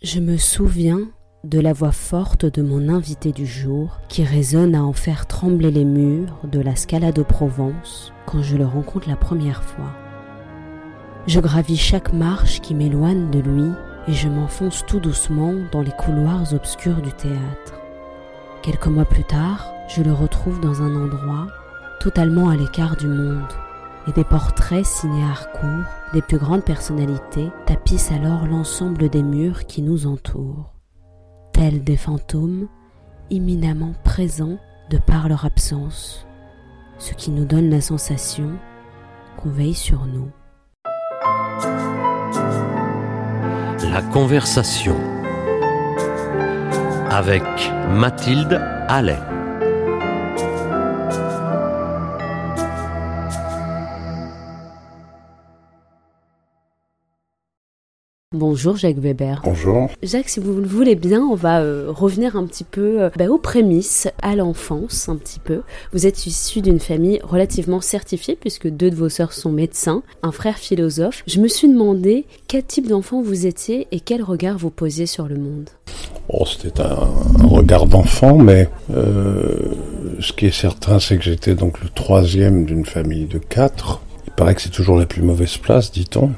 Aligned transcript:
Je 0.00 0.20
me 0.20 0.36
souviens 0.36 1.00
de 1.42 1.58
la 1.58 1.72
voix 1.72 1.90
forte 1.90 2.46
de 2.46 2.62
mon 2.62 2.88
invité 2.88 3.32
du 3.32 3.46
jour 3.46 3.98
qui 4.08 4.22
résonne 4.22 4.76
à 4.76 4.84
en 4.84 4.92
faire 4.92 5.26
trembler 5.26 5.72
les 5.72 5.84
murs 5.84 6.38
de 6.44 6.60
la 6.60 6.76
Scala 6.76 7.10
de 7.10 7.24
Provence 7.24 8.12
quand 8.24 8.40
je 8.40 8.56
le 8.56 8.64
rencontre 8.64 9.08
la 9.08 9.16
première 9.16 9.64
fois. 9.64 9.92
Je 11.26 11.40
gravis 11.40 11.76
chaque 11.76 12.12
marche 12.12 12.60
qui 12.60 12.76
m'éloigne 12.76 13.28
de 13.30 13.40
lui 13.40 13.72
et 14.06 14.12
je 14.12 14.28
m'enfonce 14.28 14.86
tout 14.86 15.00
doucement 15.00 15.54
dans 15.72 15.82
les 15.82 15.90
couloirs 15.90 16.54
obscurs 16.54 17.02
du 17.02 17.10
théâtre. 17.10 17.80
Quelques 18.62 18.86
mois 18.86 19.04
plus 19.04 19.24
tard, 19.24 19.74
je 19.88 20.04
le 20.04 20.12
retrouve 20.12 20.60
dans 20.60 20.80
un 20.80 20.94
endroit 20.94 21.48
totalement 21.98 22.50
à 22.50 22.56
l'écart 22.56 22.96
du 22.96 23.08
monde 23.08 23.48
et 24.08 24.12
des 24.12 24.24
portraits 24.24 24.86
signés 24.86 25.24
à 25.24 25.30
Harcourt 25.30 25.84
des 26.14 26.22
plus 26.22 26.38
grandes 26.38 26.64
personnalités 26.64 27.50
tapissent 27.66 28.10
alors 28.10 28.46
l'ensemble 28.46 29.08
des 29.08 29.22
murs 29.22 29.66
qui 29.66 29.82
nous 29.82 30.06
entourent, 30.06 30.72
tels 31.52 31.84
des 31.84 31.96
fantômes 31.96 32.68
imminemment 33.30 33.94
présents 34.04 34.58
de 34.90 34.96
par 34.96 35.28
leur 35.28 35.44
absence, 35.44 36.26
ce 36.98 37.12
qui 37.12 37.30
nous 37.30 37.44
donne 37.44 37.68
la 37.68 37.82
sensation 37.82 38.52
qu'on 39.36 39.50
veille 39.50 39.74
sur 39.74 40.06
nous. 40.06 40.30
La 43.90 44.02
conversation 44.12 44.96
avec 47.10 47.42
Mathilde 47.90 48.60
Allais. 48.88 49.37
Bonjour 58.36 58.76
Jacques 58.76 58.98
Weber. 58.98 59.40
Bonjour. 59.42 59.88
Jacques, 60.02 60.28
si 60.28 60.38
vous 60.38 60.52
le 60.60 60.66
voulez 60.68 60.96
bien, 60.96 61.22
on 61.22 61.34
va 61.34 61.62
euh, 61.62 61.86
revenir 61.88 62.36
un 62.36 62.44
petit 62.44 62.62
peu 62.62 63.00
euh, 63.00 63.10
bah, 63.16 63.30
aux 63.30 63.38
prémices, 63.38 64.06
à 64.20 64.36
l'enfance 64.36 65.08
un 65.08 65.16
petit 65.16 65.38
peu. 65.38 65.62
Vous 65.94 66.06
êtes 66.06 66.26
issu 66.26 66.60
d'une 66.60 66.78
famille 66.78 67.20
relativement 67.22 67.80
certifiée 67.80 68.36
puisque 68.38 68.68
deux 68.68 68.90
de 68.90 68.96
vos 68.96 69.08
sœurs 69.08 69.32
sont 69.32 69.50
médecins, 69.50 70.02
un 70.22 70.30
frère 70.30 70.58
philosophe. 70.58 71.22
Je 71.26 71.40
me 71.40 71.48
suis 71.48 71.68
demandé 71.68 72.26
quel 72.48 72.64
type 72.64 72.86
d'enfant 72.86 73.22
vous 73.22 73.46
étiez 73.46 73.88
et 73.92 74.00
quel 74.00 74.22
regard 74.22 74.58
vous 74.58 74.68
posiez 74.68 75.06
sur 75.06 75.26
le 75.26 75.36
monde. 75.36 75.70
Oh, 76.28 76.44
C'était 76.44 76.82
un, 76.82 77.08
un 77.40 77.46
regard 77.46 77.86
d'enfant, 77.86 78.36
mais 78.36 78.68
euh, 78.94 79.72
ce 80.20 80.34
qui 80.34 80.44
est 80.44 80.54
certain, 80.54 81.00
c'est 81.00 81.16
que 81.16 81.24
j'étais 81.24 81.54
donc 81.54 81.80
le 81.80 81.88
troisième 81.88 82.66
d'une 82.66 82.84
famille 82.84 83.24
de 83.24 83.38
quatre. 83.38 84.02
Il 84.26 84.34
paraît 84.34 84.54
que 84.54 84.60
c'est 84.60 84.68
toujours 84.68 84.98
la 84.98 85.06
plus 85.06 85.22
mauvaise 85.22 85.56
place, 85.56 85.90
dit-on. 85.90 86.32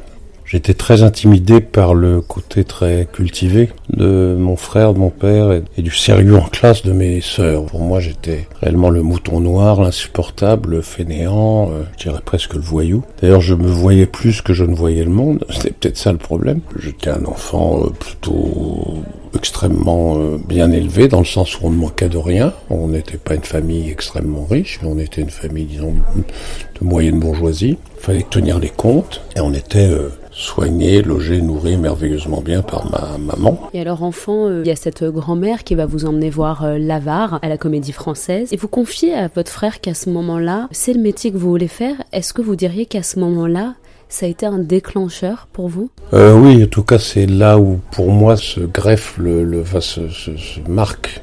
J'étais 0.51 0.75
très 0.75 1.05
intimidé 1.05 1.61
par 1.61 1.95
le 1.95 2.21
côté 2.21 2.65
très 2.65 3.07
cultivé 3.13 3.71
de 3.89 4.35
mon 4.37 4.57
frère, 4.57 4.95
de 4.95 4.99
mon 4.99 5.11
père 5.11 5.53
et, 5.53 5.63
du 5.81 5.93
sérieux 5.93 6.35
en 6.35 6.49
classe 6.49 6.83
de 6.83 6.91
mes 6.91 7.21
sœurs. 7.21 7.67
Pour 7.67 7.83
moi, 7.83 8.01
j'étais 8.01 8.49
réellement 8.61 8.91
le 8.91 9.01
mouton 9.01 9.39
noir, 9.39 9.81
l'insupportable, 9.81 10.71
le 10.71 10.83
fainéant, 10.83 11.71
euh, 11.71 11.85
je 11.97 12.09
dirais 12.09 12.21
presque 12.25 12.55
le 12.55 12.61
voyou. 12.61 13.05
D'ailleurs, 13.23 13.41
je 13.41 13.55
me 13.55 13.69
voyais 13.69 14.07
plus 14.07 14.43
que 14.43 14.53
je 14.53 14.65
ne 14.65 14.75
voyais 14.75 15.05
le 15.05 15.11
monde. 15.11 15.45
C'était 15.51 15.71
peut-être 15.71 15.97
ça 15.97 16.11
le 16.11 16.19
problème. 16.19 16.63
J'étais 16.77 17.11
un 17.11 17.25
enfant 17.27 17.85
euh, 17.85 17.91
plutôt 17.91 19.05
extrêmement 19.37 20.17
euh, 20.19 20.37
bien 20.49 20.73
élevé 20.73 21.07
dans 21.07 21.21
le 21.21 21.27
sens 21.27 21.61
où 21.61 21.67
on 21.67 21.71
ne 21.71 21.77
manquait 21.77 22.09
de 22.09 22.19
rien. 22.19 22.53
On 22.71 22.89
n'était 22.89 23.19
pas 23.19 23.37
une 23.37 23.45
famille 23.45 23.89
extrêmement 23.89 24.47
riche, 24.51 24.81
mais 24.83 24.89
on 24.89 24.99
était 24.99 25.21
une 25.21 25.31
famille, 25.31 25.67
disons, 25.67 25.95
de 26.17 26.85
moyenne 26.85 27.21
bourgeoisie. 27.21 27.79
Il 27.99 28.03
fallait 28.03 28.27
tenir 28.29 28.59
les 28.59 28.71
comptes 28.71 29.21
et 29.37 29.41
on 29.41 29.55
était 29.55 29.89
euh, 29.89 30.09
soigné, 30.41 31.03
logé, 31.03 31.43
nourri 31.43 31.77
merveilleusement 31.77 32.41
bien 32.41 32.63
par 32.63 32.91
ma 32.91 33.19
maman. 33.19 33.61
Et 33.75 33.81
alors 33.81 34.03
enfant, 34.03 34.47
euh, 34.47 34.63
il 34.65 34.69
y 34.69 34.73
a 34.73 34.77
cette 34.77 35.05
grand-mère 35.05 35.65
qui 35.65 35.75
va 35.75 35.85
vous 35.87 36.07
emmener 36.07 36.31
voir 36.31 36.65
euh, 36.65 36.79
l'avare 36.79 37.39
à 37.43 37.49
la 37.49 37.59
Comédie 37.59 37.93
Française 37.93 38.49
et 38.53 38.57
vous 38.57 38.67
confiez 38.69 39.13
à 39.15 39.29
votre 39.29 39.51
frère 39.53 39.81
qu'à 39.81 39.93
ce 39.95 40.09
moment-là, 40.09 40.69
c'est 40.71 40.95
le 40.95 41.01
métier 41.01 41.31
que 41.31 41.37
vous 41.37 41.51
voulez 41.51 41.69
faire. 41.69 41.97
Est-ce 42.13 42.33
que 42.33 42.41
vous 42.41 42.57
diriez 42.57 42.87
qu'à 42.87 43.03
ce 43.03 43.19
moment-là, 43.19 43.75
ça 44.09 44.25
a 44.27 44.29
été 44.31 44.47
un 44.47 44.59
déclencheur 44.59 45.47
pour 45.53 45.69
vous? 45.69 45.91
Euh, 46.15 46.35
oui, 46.37 46.65
en 46.65 46.67
tout 46.67 46.83
cas, 46.85 46.99
c'est 46.99 47.27
là 47.27 47.59
où 47.59 47.79
pour 47.93 48.11
moi 48.11 48.37
se 48.37 48.61
greffe 48.61 49.19
le, 49.19 49.45
le 49.45 49.61
enfin, 49.61 49.81
se, 49.83 50.09
se- 50.09 50.37
se 50.37 50.61
marque 50.69 51.23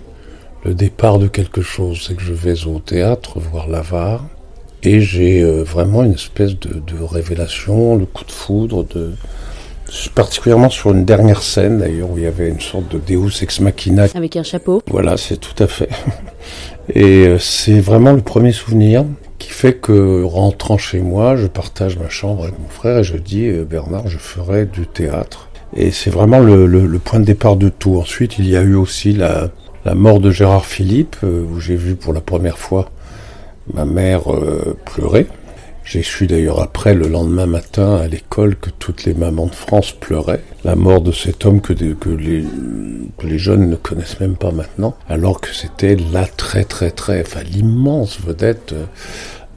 le 0.64 0.74
départ 0.76 1.18
de 1.18 1.28
quelque 1.28 1.62
chose. 1.62 2.06
C'est 2.08 2.16
que 2.16 2.22
je 2.22 2.34
vais 2.34 2.66
au 2.68 2.80
théâtre 2.80 3.40
voir 3.40 3.68
l'avare 3.68 4.24
et 4.84 5.02
j'ai 5.02 5.42
euh, 5.42 5.64
vraiment 5.64 6.04
une 6.04 6.14
espèce 6.14 6.58
de, 6.60 6.70
de 6.80 7.02
révélation, 7.04 7.96
le 7.96 8.06
coup 8.06 8.24
de 8.26 8.32
foudre, 8.32 8.84
de 8.84 9.12
particulièrement 10.16 10.70
sur 10.70 10.92
une 10.92 11.06
dernière 11.06 11.42
scène 11.42 11.80
d'ailleurs 11.80 12.12
où 12.12 12.18
il 12.18 12.24
y 12.24 12.28
avait 12.28 12.50
une 12.50 12.60
sorte 12.60 12.90
de 12.94 13.00
Deus 13.00 13.42
ex 13.42 13.62
machina 13.62 14.06
Avec 14.16 14.36
un 14.36 14.44
chapeau 14.44 14.82
Voilà, 14.88 15.16
c'est 15.18 15.38
tout 15.38 15.62
à 15.64 15.68
fait. 15.68 15.90
Et 16.94 17.28
euh, 17.28 17.40
c'est 17.40 17.80
vraiment 17.80 18.12
le 18.14 18.22
premier 18.22 18.52
souvenir 18.52 19.06
qui 19.40 19.50
fait 19.50 19.74
que 19.74 20.24
rentrant 20.24 20.78
chez 20.78 21.00
moi, 21.00 21.36
je 21.36 21.48
partage 21.48 21.98
ma 21.98 22.10
chambre 22.10 22.44
avec 22.44 22.58
mon 22.60 22.70
frère 22.70 22.98
et 23.00 23.04
je 23.04 23.18
dis 23.18 23.46
euh, 23.46 23.66
Bernard, 23.66 24.08
je 24.08 24.18
ferai 24.18 24.66
du 24.66 24.88
théâtre. 24.88 25.50
Et 25.76 25.92
c'est 25.92 26.10
vraiment 26.10 26.40
le, 26.40 26.66
le- 26.66 26.86
le 26.88 27.00
point 27.00 27.20
de 27.20 27.26
départ 27.26 27.56
de 27.58 27.70
tout. 27.70 27.98
Ensuite, 27.98 28.40
il 28.40 28.48
y 28.48 28.56
a 28.58 28.62
eu 28.62 28.76
aussi 28.76 29.12
la, 29.14 29.50
la 29.86 29.96
mort 29.96 30.20
de 30.22 30.32
Gérard 30.32 30.66
Philippe, 30.66 31.18
où 31.24 31.60
j'ai 31.60 31.76
vu 31.76 31.96
pour 31.96 32.14
la 32.14 32.22
première 32.22 32.58
fois 32.58 32.90
ma 33.74 33.86
mère 33.86 34.34
euh, 34.34 34.78
pleurer. 34.86 35.28
J'ai 35.84 36.04
su 36.04 36.28
d'ailleurs 36.28 36.62
après, 36.62 36.94
le 36.94 37.08
lendemain 37.08 37.46
matin, 37.46 37.96
à 37.96 38.08
l'école, 38.08 38.58
que 38.58 38.70
toutes 38.70 39.06
les 39.06 39.14
mamans 39.14 39.46
de 39.46 39.56
France 39.56 39.94
pleuraient. 39.94 40.44
La 40.66 40.76
mort 40.76 41.00
de 41.00 41.14
cet 41.14 41.46
homme 41.46 41.62
que, 41.62 41.72
que 41.72 42.10
les 42.10 43.40
jeunes 43.40 43.70
ne 43.70 43.78
connaissent 43.78 44.20
même 44.20 44.36
pas 44.36 44.52
maintenant, 44.52 44.98
alors 45.08 45.40
que 45.40 45.54
c'était 45.54 45.96
la 46.12 46.26
très 46.26 46.66
très 46.66 46.92
très, 46.92 47.22
enfin 47.22 47.42
l'immense 47.44 48.20
vedette 48.20 48.74
euh, 48.74 48.86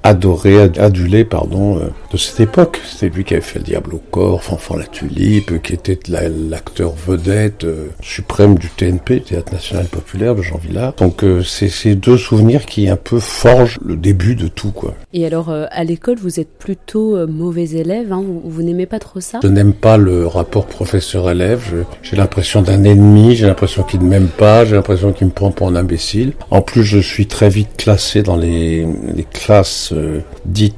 adorée, 0.03 0.61
ad- 0.63 0.79
adulée, 0.79 1.25
pardon, 1.25 1.79
euh, 1.79 1.89
de 2.13 2.17
cette 2.17 2.41
époque. 2.41 2.81
C'était 2.89 3.15
lui 3.15 3.25
qui 3.25 3.35
avait 3.35 3.43
fait 3.43 3.59
le 3.59 3.65
diable 3.65 3.95
au 3.95 4.03
corps, 4.11 4.43
Fanfan 4.43 4.77
la 4.77 4.87
tulipe, 4.87 5.61
qui 5.63 5.75
était 5.75 5.99
la- 6.09 6.29
l'acteur 6.29 6.93
vedette 7.07 7.65
euh, 7.65 7.89
suprême 8.03 8.57
du 8.59 8.69
TNP, 8.69 9.21
Théâtre 9.21 9.53
National 9.53 9.87
Populaire 9.87 10.35
de 10.35 10.43
Jean 10.43 10.59
Villard. 10.59 10.95
Donc 10.95 11.23
euh, 11.25 11.43
c'est 11.43 11.69
ces 11.69 11.95
deux 11.95 12.17
souvenirs 12.19 12.67
qui 12.67 12.89
un 12.89 12.97
peu 12.97 13.21
forgent 13.21 13.79
le 13.85 13.97
début 13.97 14.35
de 14.35 14.49
tout, 14.49 14.71
quoi. 14.73 14.95
Et 15.13 15.27
alors 15.27 15.51
euh, 15.51 15.67
à 15.71 15.85
l'école, 15.85 16.17
vous 16.19 16.41
êtes 16.41 16.51
plutôt 16.59 17.17
euh, 17.17 17.27
mauvais 17.27 17.69
élève, 17.71 18.13
hein, 18.13 18.23
vous, 18.25 18.41
vous 18.45 18.63
n'aimez 18.63 18.87
pas 18.87 18.99
trop 18.99 19.21
ça? 19.21 19.41
Je 19.43 19.49
n'aime 19.49 19.73
pas 19.73 19.97
le 19.97 20.27
rapport 20.27 20.67
professeur-élève. 20.67 21.85
J'ai 22.03 22.17
l'impression 22.17 22.63
d'un 22.63 22.85
ennemi, 22.85 23.37
j'ai 23.37 23.47
l'impression 23.47 23.83
qu'il 23.83 24.01
ne 24.03 24.09
m'aime 24.09 24.29
pas, 24.29 24.65
j'ai 24.65 24.75
l'impression 24.77 25.13
qu'il 25.13 25.27
me 25.27 25.33
prend 25.33 25.51
pour 25.51 25.69
un 25.69 25.77
imbécile. 25.77 26.33
En 26.51 26.63
plus, 26.63 26.83
je 26.85 26.99
suis 26.99 27.27
très 27.27 27.49
vite 27.49 27.77
classé 27.77 28.23
dans 28.23 28.37
les, 28.37 28.87
les 29.15 29.25
classes 29.25 29.90
de 29.93 30.73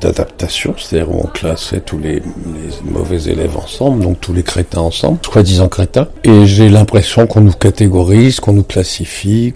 d'adaptation, 0.00 0.74
c'est-à-dire 0.78 1.10
où 1.10 1.20
on 1.22 1.26
classait 1.26 1.80
tous 1.80 1.98
les, 1.98 2.22
mauvais 2.84 3.22
élèves 3.24 3.56
ensemble, 3.56 4.02
donc 4.02 4.20
tous 4.20 4.32
les 4.32 4.42
crétins 4.42 4.80
ensemble, 4.80 5.18
soi-disant 5.24 5.68
crétins. 5.68 6.08
Et 6.24 6.46
j'ai 6.46 6.68
l'impression 6.68 7.26
qu'on 7.26 7.40
nous 7.40 7.52
catégorise, 7.52 8.40
qu'on 8.40 8.52
nous 8.52 8.62
classifie, 8.62 9.52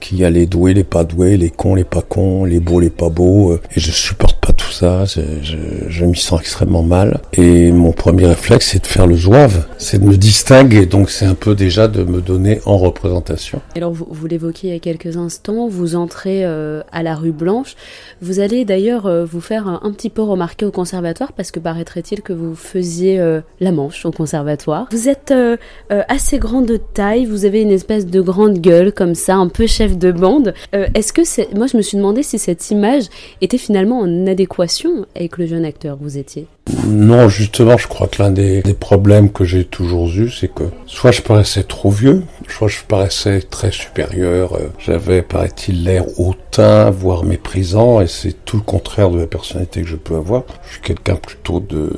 qu'il 0.00 0.18
y 0.18 0.24
a 0.24 0.30
les 0.30 0.46
doués, 0.46 0.74
les 0.74 0.84
pas 0.84 1.04
doués, 1.04 1.36
les 1.36 1.50
cons, 1.50 1.74
les 1.74 1.84
pas 1.84 2.02
cons, 2.02 2.44
les 2.44 2.60
beaux, 2.60 2.80
les 2.80 2.90
pas 2.90 3.08
beaux. 3.08 3.52
euh, 3.52 3.60
Et 3.76 3.80
je 3.80 3.90
supporte 3.90 4.38
pas 4.40 4.52
tout 4.52 4.70
ça. 4.70 5.04
Je, 5.04 6.04
m'y 6.04 6.16
sens 6.16 6.40
extrêmement 6.40 6.82
mal. 6.82 7.20
Et 7.32 7.70
mon 7.72 7.92
premier 7.92 8.26
réflexe, 8.26 8.70
c'est 8.72 8.82
de 8.82 8.86
faire 8.86 9.06
le 9.06 9.16
zouave, 9.16 9.66
c'est 9.78 9.98
de 10.00 10.06
me 10.06 10.16
distinguer. 10.16 10.86
Donc 10.86 11.10
c'est 11.10 11.26
un 11.26 11.34
peu 11.34 11.54
déjà 11.54 11.88
de 11.88 12.04
me 12.04 12.20
donner 12.20 12.60
en 12.64 12.78
représentation. 12.78 13.60
Alors 13.76 13.92
vous, 13.92 14.26
l'évoquiez 14.26 14.70
il 14.70 14.72
y 14.72 14.76
a 14.76 14.80
quelques 14.80 15.16
instants, 15.16 15.68
vous 15.68 15.96
entrez 15.96 16.44
euh, 16.44 16.82
à 16.92 17.02
la 17.02 17.14
rue 17.14 17.32
Blanche. 17.32 17.76
Vous 18.20 18.40
allez 18.40 18.64
d'ailleurs 18.64 19.06
vous 19.24 19.40
faire 19.40 19.66
un, 19.68 19.90
petit 19.92 20.10
peu 20.10 20.22
remarquer 20.22 20.66
au 20.66 20.70
conservatoire 20.70 21.32
parce 21.32 21.50
que 21.50 21.60
paraîtrait-il 21.60 22.22
que 22.22 22.32
vous 22.32 22.54
faisiez 22.54 23.20
euh, 23.20 23.40
la 23.60 23.72
manche 23.72 24.04
au 24.06 24.10
conservatoire. 24.10 24.88
Vous 24.90 25.08
êtes 25.08 25.30
euh, 25.30 25.56
euh, 25.92 26.02
assez 26.08 26.38
grand 26.38 26.62
de 26.62 26.76
taille, 26.76 27.26
vous 27.26 27.44
avez 27.44 27.62
une 27.62 27.70
espèce 27.70 28.06
de 28.06 28.20
grande 28.20 28.58
gueule 28.58 28.92
comme 28.92 29.14
ça, 29.14 29.36
un 29.36 29.48
peu 29.48 29.66
chef 29.66 29.98
de 29.98 30.12
bande. 30.12 30.54
Euh, 30.74 30.86
Est-ce 30.94 31.12
que 31.12 31.24
c'est... 31.24 31.52
Moi 31.54 31.66
je 31.66 31.76
me 31.76 31.82
suis 31.82 31.96
demandé 31.96 32.22
si 32.22 32.38
cette 32.38 32.70
image 32.70 33.04
était 33.40 33.58
finalement 33.58 34.00
en 34.00 34.26
adéquation 34.26 35.06
avec 35.14 35.38
le 35.38 35.46
jeune 35.46 35.64
acteur 35.64 35.98
que 35.98 36.04
vous 36.04 36.18
étiez. 36.18 36.46
Non, 36.86 37.28
justement, 37.28 37.76
je 37.78 37.86
crois 37.88 38.06
que 38.08 38.22
l'un 38.22 38.30
des, 38.30 38.62
des 38.62 38.74
problèmes 38.74 39.30
que 39.30 39.44
j'ai 39.44 39.64
toujours 39.64 40.08
eu, 40.08 40.30
c'est 40.30 40.52
que 40.52 40.64
soit 40.86 41.10
je 41.10 41.22
paraissais 41.22 41.62
trop 41.62 41.90
vieux, 41.90 42.22
soit 42.48 42.68
je 42.68 42.78
paraissais 42.86 43.40
très 43.42 43.70
supérieur. 43.70 44.54
euh, 44.54 44.68
J'avais, 44.78 45.22
paraît-il, 45.22 45.84
l'air 45.84 46.04
hautain, 46.18 46.90
voire 46.90 47.24
méprisant, 47.24 48.00
et 48.00 48.06
c'est 48.06 48.44
tout 48.44 48.56
le 48.56 48.62
contraire 48.62 49.10
de 49.10 49.18
la 49.18 49.26
personnalité 49.26 49.82
que 49.82 49.88
je 49.88 49.96
peux 49.96 50.16
avoir. 50.16 50.44
Je 50.66 50.72
suis 50.74 50.82
quelqu'un 50.82 51.16
plutôt 51.16 51.60
de 51.60 51.90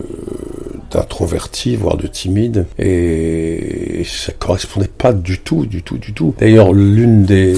d'introverti, 0.90 1.74
voire 1.76 1.96
de 1.96 2.06
timide, 2.06 2.66
et 2.78 4.02
ça 4.04 4.32
correspondait 4.38 4.88
pas 4.88 5.12
du 5.14 5.38
tout, 5.38 5.64
du 5.64 5.82
tout, 5.82 5.96
du 5.96 6.12
tout. 6.12 6.34
D'ailleurs, 6.38 6.72
l'une 6.74 7.24
des 7.24 7.54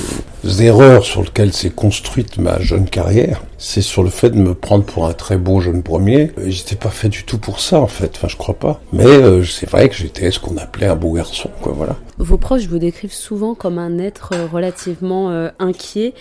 erreurs 0.63 1.05
sur 1.05 1.23
lesquelles 1.23 1.53
s'est 1.53 1.71
construite 1.71 2.39
ma 2.39 2.61
jeune 2.61 2.89
carrière, 2.89 3.43
c'est 3.59 3.83
sur 3.83 4.03
le 4.03 4.11
fait 4.11 4.31
de 4.31 4.37
me 4.37 4.55
prendre 4.55 4.85
pour 4.85 5.07
un 5.07 5.13
très 5.15 5.39
beau 5.39 5.61
jeune 5.61 5.83
premier. 5.83 6.33
Euh, 6.39 6.45
j'étais 6.49 6.77
pas 6.77 6.91
fait 6.91 7.09
du 7.09 7.25
tout 7.25 7.39
pour 7.39 7.61
ça 7.61 7.81
en 7.81 7.87
fait, 7.87 8.13
enfin 8.17 8.29
je 8.29 8.37
crois 8.37 8.55
pas. 8.55 8.81
Mais 8.93 9.07
euh, 9.07 9.43
c'est 9.45 9.69
vrai 9.69 9.89
que 9.89 9.95
j'étais 9.95 10.31
ce 10.31 10.39
qu'on 10.39 10.57
appelait 10.57 10.87
un 10.87 10.97
beau 10.97 11.13
garçon, 11.13 11.51
quoi, 11.63 11.73
voilà. 11.75 11.97
Vos 12.19 12.37
proches 12.37 12.67
vous 12.69 12.79
décrivent 12.79 13.13
souvent 13.13 13.55
comme 13.55 13.79
un 13.79 13.99
être 13.99 14.31
euh, 14.35 14.47
relativement 14.47 15.15
inquiet, 15.59 16.15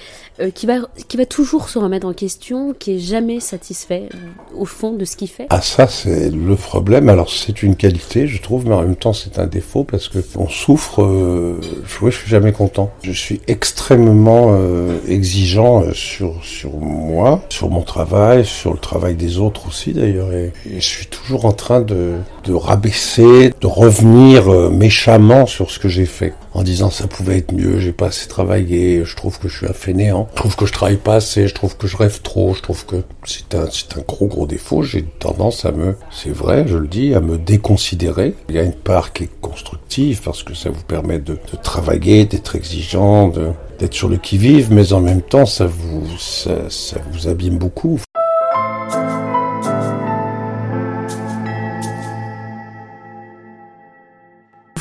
qui 0.55 0.65
va 0.65 0.75
qui 1.07 1.17
va 1.17 1.25
toujours 1.25 1.69
se 1.69 1.77
remettre 1.77 2.07
en 2.07 2.13
question, 2.13 2.73
qui 2.73 2.95
est 2.95 2.99
jamais 2.99 3.39
satisfait 3.39 4.09
au 4.55 4.65
fond 4.65 4.93
de 4.93 5.05
ce 5.05 5.15
qu'il 5.15 5.27
fait. 5.27 5.45
Ah 5.49 5.61
ça 5.61 5.87
c'est 5.87 6.31
le 6.31 6.55
problème. 6.55 7.09
Alors 7.09 7.29
c'est 7.29 7.61
une 7.61 7.75
qualité, 7.75 8.25
je 8.27 8.41
trouve, 8.41 8.65
mais 8.65 8.73
en 8.73 8.81
même 8.81 8.95
temps 8.95 9.13
c'est 9.13 9.37
un 9.37 9.45
défaut 9.45 9.83
parce 9.83 10.07
que 10.07 10.19
on 10.35 10.47
souffre. 10.47 11.01
je, 11.01 12.03
ouais, 12.03 12.11
je 12.11 12.17
suis 12.17 12.29
jamais 12.29 12.51
content. 12.51 12.91
Je 13.03 13.11
suis 13.11 13.41
extrêmement 13.47 14.12
exigeant 15.07 15.83
sur 15.94 16.44
sur 16.44 16.77
moi, 16.77 17.42
sur 17.50 17.69
mon 17.69 17.81
travail, 17.81 18.45
sur 18.45 18.74
le 18.74 18.80
travail 18.80 19.15
des 19.15 19.38
autres 19.38 19.68
aussi 19.68 19.94
d'ailleurs. 19.94 20.31
Et, 20.33 20.51
je 20.65 20.80
suis 20.80 21.07
toujours 21.07 21.45
en 21.45 21.51
train 21.51 21.81
de, 21.81 22.13
de 22.44 22.54
rabaisser, 22.54 23.54
de 23.62 23.68
revenir 23.68 24.51
euh, 24.51 24.69
méchamment 24.69 25.45
sur 25.45 25.71
ce 25.71 25.80
que 25.80 25.88
j'ai 25.88 26.06
fait. 26.06 26.33
En 26.54 26.63
disant 26.63 26.89
ça 26.89 27.07
pouvait 27.07 27.38
être 27.38 27.51
mieux, 27.51 27.80
j'ai 27.80 27.94
pas 27.94 28.07
assez 28.07 28.27
travaillé, 28.27 29.04
je 29.06 29.15
trouve 29.15 29.39
que 29.39 29.48
je 29.48 29.57
suis 29.57 29.68
un 29.68 29.74
fainéant, 29.74 30.27
je 30.31 30.36
trouve 30.36 30.56
que 30.56 30.66
je 30.66 30.74
travaille 30.74 30.98
pas 30.98 31.16
assez, 31.16 31.48
je 31.48 31.54
trouve 31.54 31.77
que 31.77 31.88
je 31.88 31.98
rêve 31.98 32.21
trop, 32.21 32.54
je 32.54 32.62
trouve 32.62 32.86
que 32.86 32.98
c'est 33.25 33.56
un, 33.56 33.66
c'est 33.71 33.98
un 33.98 34.01
gros 34.07 34.27
gros 34.27 34.45
défaut. 34.45 34.83
J'ai 34.83 35.04
tendance 35.04 35.66
à 35.66 35.71
me, 35.71 35.95
c'est 36.12 36.33
vrai, 36.33 36.66
je 36.68 36.77
le 36.77 36.88
dis, 36.88 37.16
à 37.16 37.21
me 37.21 37.38
déconsidérer. 37.38 38.36
Il 38.50 38.56
y 38.56 38.59
a 38.59 38.63
une 38.63 38.74
part 38.74 39.13
qui 39.13 39.24
est 39.24 39.30
constructive 39.42 40.21
parce 40.24 40.44
que 40.44 40.54
ça 40.54 40.69
vous 40.69 40.83
permet 40.83 41.19
de 41.19 41.38
travailler, 41.63 42.25
d'être 42.25 42.56
exigeant, 42.56 43.30
de, 43.30 43.51
d'être 43.79 43.93
sur 43.93 44.09
le 44.09 44.17
qui-vive, 44.17 44.71
mais 44.71 44.93
en 44.93 45.01
même 45.01 45.21
temps, 45.21 45.45
ça 45.45 45.65
vous, 45.65 46.05
ça, 46.17 46.69
ça 46.69 46.97
vous 47.11 47.27
abîme 47.27 47.57
beaucoup. 47.57 47.99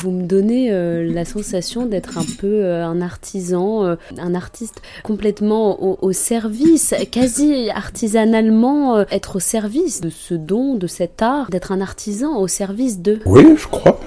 Vous 0.03 0.11
me 0.11 0.23
donnez 0.23 0.69
euh, 0.69 1.09
la 1.09 1.23
sensation 1.23 1.85
d'être 1.85 2.17
un 2.17 2.25
peu 2.37 2.65
euh, 2.65 2.85
un 2.85 2.99
artisan, 2.99 3.85
euh, 3.85 3.95
un 4.17 4.35
artiste 4.35 4.81
complètement 5.01 5.81
au, 5.81 5.97
au 6.01 6.11
service, 6.11 6.93
quasi 7.09 7.69
artisanalement, 7.69 8.99
être 9.11 9.37
au 9.37 9.39
service 9.39 10.01
de 10.01 10.09
ce 10.09 10.33
don, 10.33 10.75
de 10.75 10.87
cet 10.87 11.21
art, 11.21 11.49
d'être 11.49 11.71
un 11.71 11.79
artisan 11.79 12.37
au 12.37 12.49
service 12.49 12.99
de. 12.99 13.19
Oui, 13.25 13.55
je 13.57 13.67
crois. 13.67 13.97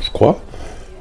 Je 0.00 0.10
crois. 0.10 0.40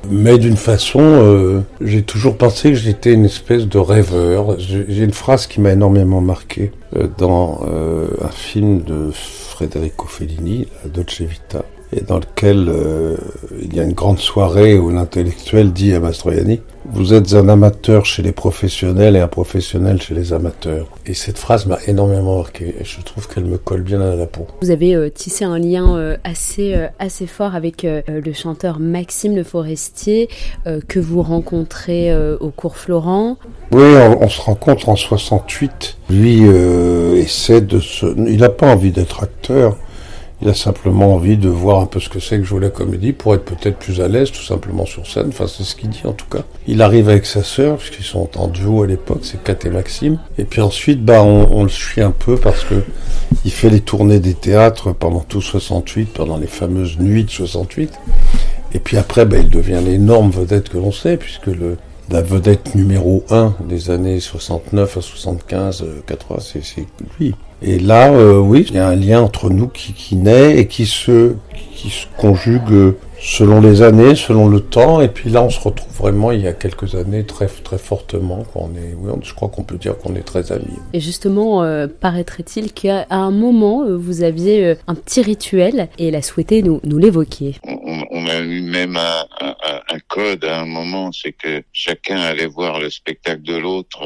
Mais 0.10 0.38
d'une 0.38 0.58
façon, 0.58 1.00
euh, 1.02 1.62
j'ai 1.82 2.04
toujours 2.04 2.38
pensé 2.38 2.70
que 2.70 2.76
j'étais 2.76 3.14
une 3.14 3.26
espèce 3.26 3.68
de 3.68 3.78
rêveur. 3.78 4.60
J'ai 4.60 5.04
une 5.04 5.14
phrase 5.14 5.48
qui 5.48 5.62
m'a 5.62 5.72
énormément 5.72 6.22
marqué 6.22 6.72
euh, 6.96 7.08
dans 7.18 7.62
euh, 7.68 8.08
un 8.22 8.30
film 8.30 8.82
de 8.82 9.12
Federico 9.12 10.08
Fellini, 10.08 10.68
La 10.84 10.90
Dolce 10.90 11.22
Vita, 11.22 11.64
et 11.96 12.02
dans 12.02 12.20
lequel 12.20 12.72
il 13.62 13.76
y 13.76 13.80
a 13.80 13.84
une 13.84 13.94
grande 13.94 14.20
soirée 14.20 14.78
où 14.78 14.90
l'intellectuel 14.90 15.72
dit 15.72 15.94
à 15.94 16.00
Mastroianni 16.00 16.62
vous 16.86 17.14
êtes 17.14 17.34
un 17.34 17.48
amateur 17.48 18.06
chez 18.06 18.22
les 18.22 18.34
professionnels 18.34 19.16
et 19.16 19.20
un 19.20 19.28
professionnel 19.28 20.02
chez 20.02 20.14
les 20.14 20.34
amateurs. 20.34 20.88
Et 21.06 21.14
cette 21.14 21.38
phrase 21.38 21.66
m'a 21.66 21.78
énormément 21.88 22.38
marqué 22.38 22.76
et 22.80 22.84
je 22.84 23.02
trouve 23.02 23.28
qu'elle 23.28 23.46
me 23.46 23.58
colle 23.58 23.84
bien 23.84 24.02
à 24.02 24.16
la 24.16 24.26
peau. 24.26 24.48
Vous 24.62 24.70
avez 24.70 24.94
euh, 24.94 25.10
tissé 25.10 25.46
un 25.46 25.58
lien 25.58 25.96
euh, 25.96 26.18
assez, 26.26 26.74
euh, 26.74 26.88
assez 27.00 27.26
fort 27.26 27.56
avec 27.56 27.84
le 27.84 28.34
chanteur 28.34 28.80
Maxime 28.80 29.36
Le 29.36 29.44
Forestier 29.44 30.30
que 30.88 31.00
vous 31.00 31.22
rencontrez 31.22 32.16
au 32.40 32.50
cours 32.50 32.78
Florent. 32.78 33.38
Oui, 33.72 33.84
on, 34.20 34.30
se 34.30 34.42
rencontre 34.42 34.90
en 34.90 34.96
68. 34.96 35.98
Lui 36.10 36.44
essaie 37.18 37.62
de 37.62 37.80
se... 37.80 38.06
Il 38.28 38.40
n'a 38.40 38.50
pas 38.50 38.68
envie 38.68 38.92
d'être 38.92 39.24
acteur. 39.24 39.78
Il 40.44 40.50
a 40.50 40.54
simplement 40.54 41.16
envie 41.16 41.38
de 41.38 41.48
voir 41.48 41.80
un 41.80 41.86
peu 41.86 42.02
ce 42.02 42.10
que 42.10 42.20
c'est 42.20 42.38
que 42.38 42.44
jouer 42.44 42.60
la 42.60 42.70
comédie 42.70 43.14
pour 43.14 43.34
être 43.34 43.46
peut-être 43.46 43.78
plus 43.78 44.02
à 44.02 44.10
l'aise 44.10 44.30
tout 44.30 44.44
simplement 44.44 44.86
sur 44.86 45.08
scène. 45.08 45.28
Enfin, 45.30 45.48
c'est 45.48 45.64
ce 45.64 45.74
qu'il 45.74 45.90
dit 45.90 46.02
en 46.04 46.12
tout 46.12 46.26
cas. 46.30 46.44
Il 46.68 46.82
arrive 46.82 47.08
avec 47.08 47.26
sa 47.26 47.44
sœur, 47.44 47.78
puisqu'ils 47.78 48.04
sont 48.04 48.30
en 48.38 48.50
duo 48.50 48.84
à 48.84 48.88
l'époque, 48.88 49.22
c'est 49.22 49.42
Kat 49.42 49.56
et 49.64 49.70
Maxime. 49.70 50.20
Et 50.38 50.44
puis 50.44 50.60
ensuite, 50.60 51.02
bah, 51.02 51.24
on, 51.24 51.64
le 51.64 51.70
suit 51.70 52.02
un 52.02 52.12
peu 52.12 52.36
parce 52.36 52.66
que 52.66 52.84
il 53.46 53.52
fait 53.52 53.70
les 53.70 53.80
tournées 53.80 54.20
des 54.20 54.34
théâtres 54.34 54.92
pendant 54.92 55.22
tout 55.22 55.40
68, 55.40 56.12
pendant 56.14 56.36
les 56.36 56.48
fameuses 56.48 57.00
nuits 57.00 57.24
de 57.24 57.30
68. 57.30 57.94
Et 58.74 58.80
puis 58.80 58.98
après, 58.98 59.26
bah, 59.26 59.38
il 59.38 59.50
devient 59.50 59.80
l'énorme 59.82 60.30
vedette 60.30 60.68
que 60.68 60.78
l'on 60.78 60.92
sait, 60.92 61.16
puisque 61.16 61.48
le, 61.48 61.78
la 62.10 62.22
vedette 62.22 62.76
numéro 62.76 63.24
1 63.30 63.56
des 63.68 63.90
années 63.90 64.20
69 64.20 64.98
à 64.98 65.02
75, 65.02 65.86
80, 66.06 66.36
euh, 66.38 66.60
c'est 66.62 66.86
lui. 67.20 67.36
Et 67.62 67.80
là, 67.80 68.12
euh, 68.12 68.38
oui, 68.38 68.66
il 68.70 68.76
y 68.76 68.80
a 68.80 68.88
un 68.88 68.96
lien 68.96 69.22
entre 69.22 69.50
nous 69.50 69.68
qui, 69.68 69.94
qui 69.94 70.16
naît 70.16 70.58
et 70.58 70.68
qui 70.68 70.86
se, 70.86 71.36
qui 71.76 71.90
se 71.90 72.06
conjugue 72.18 72.96
selon 73.24 73.62
les 73.62 73.82
années, 73.82 74.16
selon 74.16 74.50
le 74.50 74.60
temps. 74.60 75.02
Et 75.02 75.08
puis 75.08 75.30
là, 75.30 75.42
on 75.42 75.50
se 75.50 75.60
retrouve 75.60 75.92
vraiment 75.94 76.32
il 76.32 76.42
y 76.42 76.48
a 76.48 76.54
quelques 76.54 76.96
années 76.96 77.26
très 77.26 77.48
très 77.48 77.78
fortement. 77.78 78.46
On 78.54 78.70
est, 78.76 78.94
oui, 78.98 79.12
je 79.24 79.34
crois 79.34 79.48
qu'on 79.48 79.64
peut 79.64 79.78
dire 79.78 79.98
qu'on 79.98 80.16
est 80.16 80.24
très 80.24 80.52
amis. 80.52 80.78
Et 80.92 81.00
justement, 81.00 81.64
euh, 81.64 81.88
paraîtrait-il 81.88 82.74
qu'à 82.74 83.08
un 83.10 83.32
moment, 83.32 83.84
euh, 83.84 83.96
vous 83.96 84.24
aviez 84.24 84.66
euh, 84.66 84.76
un 84.88 84.96
petit 84.96 85.22
rituel 85.22 85.88
et 85.98 86.10
elle 86.10 86.16
a 86.16 86.22
souhaité 86.22 86.62
nous, 86.62 86.82
nous 86.84 86.98
l'évoquer. 86.98 87.56
On, 87.66 88.28
a 88.28 88.40
eu 88.40 88.62
même 88.62 88.98
un, 88.98 89.26
un, 89.42 89.56
un, 89.90 90.00
code 90.08 90.44
à 90.46 90.62
un 90.62 90.66
moment, 90.66 91.12
c'est 91.12 91.32
que 91.32 91.64
chacun 91.72 92.18
allait 92.18 92.48
voir 92.48 92.80
le 92.80 92.90
spectacle 92.90 93.42
de 93.42 93.56
l'autre 93.56 94.02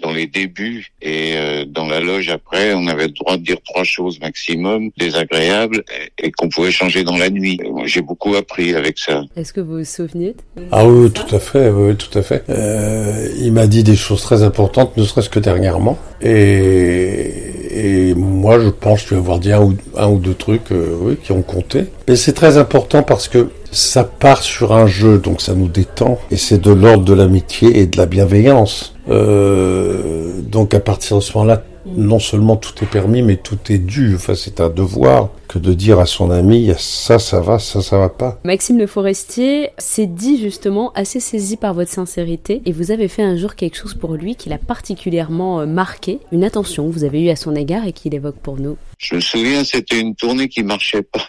dans 0.00 0.12
les 0.12 0.26
débuts 0.26 0.92
et 1.02 1.34
dans 1.66 1.86
la 1.86 2.00
loge 2.00 2.28
après, 2.28 2.74
on 2.74 2.86
avait 2.86 3.06
le 3.06 3.12
droit 3.12 3.36
de 3.36 3.42
dire 3.42 3.56
trois 3.64 3.84
choses 3.84 4.20
maximum 4.20 4.90
désagréables 4.96 5.84
et, 6.18 6.26
et 6.26 6.32
qu'on 6.32 6.48
pouvait 6.48 6.70
changer 6.70 7.02
dans 7.02 7.16
la 7.16 7.30
nuit. 7.30 7.58
J'ai 7.84 8.02
beaucoup 8.02 8.34
appris 8.34 8.55
avec 8.74 8.98
ça. 8.98 9.22
Est-ce 9.36 9.52
que 9.52 9.60
vous 9.60 9.78
vous 9.78 9.84
souvenez 9.84 10.34
Ah 10.72 10.86
oui, 10.86 11.10
tout 11.10 11.34
à 11.34 11.38
fait, 11.38 11.70
oui, 11.70 11.94
tout 11.96 12.16
à 12.18 12.22
fait. 12.22 12.44
Euh, 12.48 13.28
il 13.38 13.52
m'a 13.52 13.66
dit 13.66 13.84
des 13.84 13.96
choses 13.96 14.22
très 14.22 14.42
importantes, 14.42 14.96
ne 14.96 15.04
serait-ce 15.04 15.28
que 15.28 15.38
dernièrement. 15.38 15.98
Et, 16.22 17.32
et 17.70 18.14
moi, 18.14 18.58
je 18.60 18.68
pense 18.68 19.06
lui 19.08 19.16
avoir 19.16 19.38
dit 19.38 19.52
un 19.52 19.62
ou, 19.62 19.74
un 19.96 20.08
ou 20.08 20.18
deux 20.18 20.34
trucs 20.34 20.72
euh, 20.72 20.96
oui, 21.00 21.16
qui 21.22 21.32
ont 21.32 21.42
compté. 21.42 21.86
Mais 22.08 22.16
c'est 22.16 22.32
très 22.32 22.56
important 22.56 23.02
parce 23.02 23.28
que 23.28 23.48
ça 23.70 24.04
part 24.04 24.42
sur 24.42 24.72
un 24.72 24.86
jeu, 24.86 25.18
donc 25.18 25.42
ça 25.42 25.54
nous 25.54 25.68
détend. 25.68 26.18
Et 26.30 26.36
c'est 26.36 26.60
de 26.60 26.72
l'ordre 26.72 27.04
de 27.04 27.14
l'amitié 27.14 27.80
et 27.80 27.86
de 27.86 27.96
la 27.96 28.06
bienveillance. 28.06 28.94
Euh, 29.08 30.40
donc 30.42 30.74
à 30.74 30.80
partir 30.80 31.18
de 31.18 31.22
ce 31.22 31.36
moment-là, 31.36 31.62
non 31.94 32.18
seulement 32.18 32.56
tout 32.56 32.72
est 32.82 32.88
permis, 32.88 33.22
mais 33.22 33.36
tout 33.36 33.58
est 33.70 33.78
dû. 33.78 34.14
Enfin, 34.14 34.34
c'est 34.34 34.60
un 34.60 34.68
devoir 34.68 35.30
que 35.48 35.58
de 35.58 35.72
dire 35.72 36.00
à 36.00 36.06
son 36.06 36.30
ami 36.30 36.70
ça, 36.78 37.18
ça 37.18 37.40
va, 37.40 37.58
ça, 37.58 37.80
ça 37.80 37.98
va 37.98 38.08
pas. 38.08 38.40
Maxime 38.44 38.78
Le 38.78 38.86
Forestier 38.86 39.70
s'est 39.78 40.06
dit 40.06 40.40
justement 40.40 40.92
assez 40.94 41.20
saisi 41.20 41.56
par 41.56 41.74
votre 41.74 41.90
sincérité 41.90 42.62
et 42.64 42.72
vous 42.72 42.90
avez 42.90 43.08
fait 43.08 43.22
un 43.22 43.36
jour 43.36 43.54
quelque 43.54 43.76
chose 43.76 43.94
pour 43.94 44.14
lui 44.14 44.34
qui 44.36 44.48
l'a 44.48 44.58
particulièrement 44.58 45.60
euh, 45.60 45.66
marqué, 45.66 46.18
une 46.32 46.44
attention 46.44 46.88
que 46.88 46.92
vous 46.92 47.04
avez 47.04 47.22
eue 47.22 47.30
à 47.30 47.36
son 47.36 47.54
égard 47.54 47.86
et 47.86 47.92
qu'il 47.92 48.14
évoque 48.14 48.38
pour 48.38 48.58
nous. 48.58 48.76
Je 48.98 49.14
me 49.14 49.20
souviens, 49.20 49.64
c'était 49.64 50.00
une 50.00 50.14
tournée 50.14 50.48
qui 50.48 50.62
marchait 50.62 51.02
pas, 51.02 51.26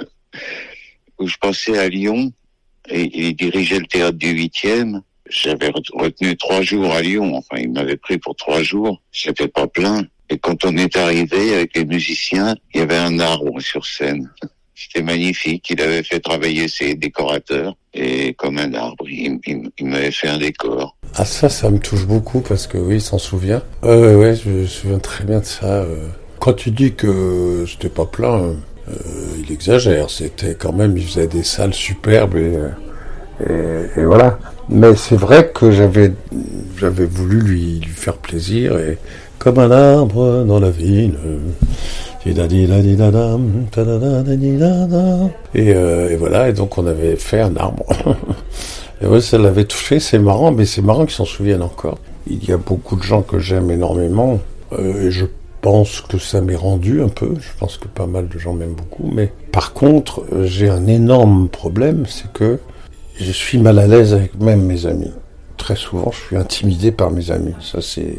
où 1.18 1.26
je 1.26 1.36
pensais 1.36 1.78
à 1.78 1.88
Lyon 1.88 2.32
et 2.88 3.28
il 3.28 3.36
dirigeait 3.36 3.78
le 3.78 3.86
théâtre 3.86 4.18
du 4.18 4.34
8e 4.34 5.00
j'avais 5.30 5.72
retenu 5.92 6.36
trois 6.36 6.62
jours 6.62 6.92
à 6.92 7.00
Lyon. 7.00 7.36
Enfin, 7.36 7.62
il 7.62 7.72
m'avait 7.72 7.96
pris 7.96 8.18
pour 8.18 8.36
trois 8.36 8.62
jours. 8.62 9.00
C'était 9.12 9.48
pas 9.48 9.66
plein. 9.66 10.02
Et 10.28 10.38
quand 10.38 10.64
on 10.64 10.76
est 10.76 10.96
arrivé 10.96 11.54
avec 11.54 11.76
les 11.76 11.84
musiciens, 11.84 12.54
il 12.74 12.80
y 12.80 12.82
avait 12.82 12.96
un 12.96 13.18
arbre 13.18 13.60
sur 13.60 13.84
scène. 13.86 14.30
C'était 14.74 15.02
magnifique. 15.02 15.68
Il 15.70 15.80
avait 15.82 16.02
fait 16.02 16.20
travailler 16.20 16.66
ses 16.66 16.94
décorateurs 16.94 17.76
et 17.92 18.32
comme 18.34 18.56
un 18.56 18.72
arbre, 18.72 19.04
il, 19.08 19.38
m'avait 19.82 20.10
fait 20.10 20.28
un 20.28 20.38
décor. 20.38 20.96
Ah 21.16 21.24
ça, 21.24 21.48
ça 21.48 21.68
me 21.68 21.78
touche 21.78 22.06
beaucoup 22.06 22.40
parce 22.40 22.66
que 22.66 22.78
oui, 22.78 22.94
il 22.94 23.00
s'en 23.00 23.18
souvient. 23.18 23.62
Euh, 23.84 24.16
ouais, 24.16 24.36
je 24.36 24.48
me 24.48 24.66
souviens 24.66 24.98
très 24.98 25.24
bien 25.24 25.40
de 25.40 25.44
ça. 25.44 25.82
Euh. 25.82 26.08
Quand 26.38 26.54
tu 26.54 26.70
dis 26.70 26.94
que 26.94 27.66
c'était 27.68 27.90
pas 27.90 28.06
plein, 28.06 28.38
euh, 28.88 28.94
il 29.44 29.52
exagère. 29.52 30.08
C'était 30.08 30.54
quand 30.54 30.72
même, 30.72 30.96
il 30.96 31.04
faisait 31.04 31.26
des 31.26 31.42
salles 31.42 31.74
superbes 31.74 32.36
et, 32.36 32.56
et, 33.46 34.00
et 34.00 34.04
voilà. 34.04 34.38
Mais 34.72 34.94
c'est 34.94 35.16
vrai 35.16 35.50
que 35.52 35.72
j'avais, 35.72 36.12
j'avais 36.76 37.04
voulu 37.04 37.40
lui, 37.40 37.80
lui 37.80 37.92
faire 37.92 38.16
plaisir 38.16 38.78
et 38.78 38.98
comme 39.40 39.58
un 39.58 39.70
arbre 39.70 40.44
dans 40.44 40.60
la 40.60 40.70
ville. 40.70 41.16
Et, 45.54 45.74
euh, 45.74 46.10
et 46.10 46.16
voilà, 46.16 46.50
et 46.50 46.52
donc 46.52 46.78
on 46.78 46.86
avait 46.86 47.16
fait 47.16 47.40
un 47.40 47.56
arbre. 47.56 47.86
et 49.02 49.06
ouais, 49.06 49.20
ça 49.20 49.38
l'avait 49.38 49.64
touché, 49.64 49.98
c'est 49.98 50.18
marrant, 50.18 50.52
mais 50.52 50.66
c'est 50.66 50.82
marrant 50.82 51.04
qu'ils 51.04 51.16
s'en 51.16 51.24
souviennent 51.24 51.62
encore. 51.62 51.98
Il 52.28 52.44
y 52.44 52.52
a 52.52 52.58
beaucoup 52.58 52.96
de 52.96 53.02
gens 53.02 53.22
que 53.22 53.38
j'aime 53.38 53.70
énormément, 53.70 54.38
euh, 54.72 55.06
et 55.06 55.10
je 55.10 55.24
pense 55.62 56.02
que 56.02 56.18
ça 56.18 56.42
m'est 56.42 56.54
rendu 56.54 57.02
un 57.02 57.08
peu, 57.08 57.34
je 57.40 57.48
pense 57.58 57.76
que 57.76 57.88
pas 57.88 58.06
mal 58.06 58.28
de 58.28 58.38
gens 58.38 58.52
m'aiment 58.52 58.74
beaucoup, 58.74 59.10
mais 59.12 59.32
par 59.50 59.72
contre, 59.72 60.24
j'ai 60.42 60.68
un 60.68 60.86
énorme 60.86 61.48
problème, 61.48 62.04
c'est 62.06 62.30
que 62.32 62.60
je 63.16 63.32
suis 63.32 63.58
mal 63.58 63.78
à 63.78 63.86
l'aise 63.86 64.14
avec 64.14 64.38
même 64.40 64.62
mes 64.62 64.86
amis. 64.86 65.12
Très 65.56 65.76
souvent, 65.76 66.10
je 66.10 66.18
suis 66.26 66.36
intimidé 66.36 66.90
par 66.92 67.10
mes 67.10 67.30
amis. 67.30 67.54
Ça, 67.60 67.80
c'est. 67.82 68.14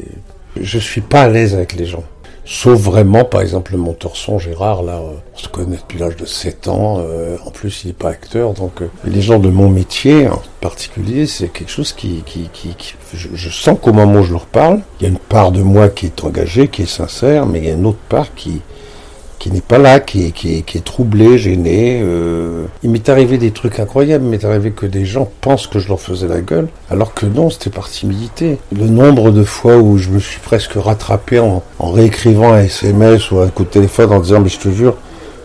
Je 0.59 0.77
suis 0.79 1.01
pas 1.01 1.23
à 1.23 1.29
l'aise 1.29 1.55
avec 1.55 1.73
les 1.73 1.85
gens. 1.85 2.03
Sauf 2.43 2.79
vraiment, 2.81 3.23
par 3.23 3.41
exemple, 3.41 3.71
le 3.71 3.77
monteur 3.77 4.15
son 4.17 4.39
Gérard, 4.39 4.81
là, 4.83 4.93
euh, 4.97 5.13
on 5.35 5.37
se 5.37 5.47
connaît 5.47 5.77
depuis 5.77 5.99
l'âge 5.99 6.15
de 6.17 6.25
7 6.25 6.67
ans. 6.67 6.97
euh, 6.99 7.37
en 7.45 7.51
plus, 7.51 7.83
il 7.83 7.87
n'est 7.87 7.93
pas 7.93 8.09
acteur. 8.09 8.53
Donc, 8.53 8.81
euh, 8.81 8.87
les 9.05 9.21
gens 9.21 9.37
de 9.39 9.49
mon 9.49 9.69
métier 9.69 10.27
en 10.27 10.41
particulier, 10.59 11.27
c'est 11.27 11.49
quelque 11.49 11.69
chose 11.71 11.93
qui... 11.93 12.23
qui, 12.25 12.49
qui, 12.51 12.69
qui- 12.75 12.95
je, 13.13 13.29
je 13.33 13.49
sens 13.49 13.77
qu'au 13.81 13.93
moment 13.93 14.19
où 14.21 14.23
je 14.23 14.31
leur 14.33 14.47
parle, 14.47 14.81
il 14.99 15.03
y 15.03 15.05
a 15.05 15.09
une 15.09 15.19
part 15.19 15.51
de 15.51 15.61
moi 15.61 15.87
qui 15.89 16.07
est 16.07 16.23
engagée, 16.23 16.67
qui 16.67 16.81
est 16.81 16.85
sincère, 16.87 17.45
mais 17.45 17.59
il 17.59 17.65
y 17.65 17.69
a 17.69 17.73
une 17.73 17.85
autre 17.85 17.99
part 18.09 18.33
qui 18.33 18.61
qui 19.41 19.49
n'est 19.49 19.59
pas 19.59 19.79
là, 19.79 19.99
qui 19.99 20.21
est, 20.27 20.85
troublé, 20.85 21.39
gêné. 21.39 21.99
euh. 22.03 22.65
Il 22.83 22.91
m'est 22.91 23.09
arrivé 23.09 23.39
des 23.39 23.49
trucs 23.49 23.79
incroyables, 23.79 24.23
il 24.23 24.29
m'est 24.29 24.45
arrivé 24.45 24.69
que 24.69 24.85
des 24.85 25.03
gens 25.03 25.27
pensent 25.41 25.65
que 25.65 25.79
je 25.79 25.87
leur 25.87 25.99
faisais 25.99 26.27
la 26.27 26.41
gueule, 26.41 26.67
alors 26.91 27.15
que 27.15 27.25
non, 27.25 27.49
c'était 27.49 27.71
par 27.71 27.89
timidité. 27.89 28.59
Le 28.71 28.85
nombre 28.85 29.31
de 29.31 29.43
fois 29.43 29.77
où 29.77 29.97
je 29.97 30.09
me 30.09 30.19
suis 30.19 30.39
presque 30.39 30.73
rattrapé 30.75 31.39
en 31.39 31.63
réécrivant 31.79 32.53
un 32.53 32.61
SMS 32.61 33.31
ou 33.31 33.39
un 33.39 33.47
coup 33.47 33.63
de 33.63 33.69
téléphone 33.69 34.11
en 34.11 34.19
disant, 34.19 34.41
mais 34.41 34.49
je 34.49 34.59
te 34.59 34.69
jure, 34.69 34.95